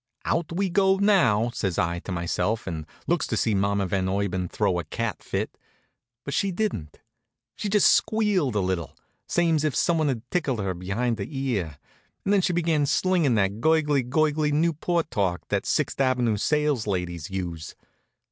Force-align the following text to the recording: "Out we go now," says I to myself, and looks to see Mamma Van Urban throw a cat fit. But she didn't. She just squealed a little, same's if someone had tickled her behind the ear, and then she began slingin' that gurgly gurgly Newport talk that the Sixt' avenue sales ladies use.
"Out 0.25 0.51
we 0.51 0.67
go 0.71 0.95
now," 0.97 1.51
says 1.53 1.77
I 1.77 1.99
to 1.99 2.11
myself, 2.11 2.65
and 2.65 2.87
looks 3.05 3.27
to 3.27 3.37
see 3.37 3.53
Mamma 3.53 3.85
Van 3.85 4.09
Urban 4.09 4.49
throw 4.49 4.79
a 4.79 4.83
cat 4.83 5.21
fit. 5.21 5.55
But 6.25 6.33
she 6.33 6.49
didn't. 6.49 6.97
She 7.55 7.69
just 7.69 7.93
squealed 7.93 8.55
a 8.55 8.61
little, 8.61 8.97
same's 9.27 9.63
if 9.63 9.75
someone 9.75 10.07
had 10.07 10.23
tickled 10.31 10.57
her 10.57 10.73
behind 10.73 11.17
the 11.17 11.29
ear, 11.29 11.77
and 12.25 12.33
then 12.33 12.41
she 12.41 12.51
began 12.51 12.87
slingin' 12.87 13.35
that 13.35 13.61
gurgly 13.61 14.01
gurgly 14.01 14.51
Newport 14.51 15.11
talk 15.11 15.47
that 15.49 15.65
the 15.65 15.69
Sixt' 15.69 16.01
avenue 16.01 16.35
sales 16.37 16.87
ladies 16.87 17.29
use. 17.29 17.75